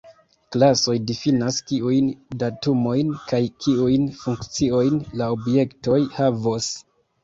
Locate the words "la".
5.23-5.33